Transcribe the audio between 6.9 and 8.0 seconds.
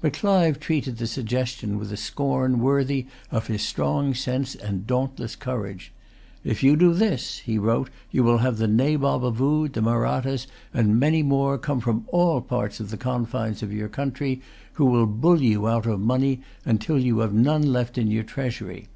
this," he wrote,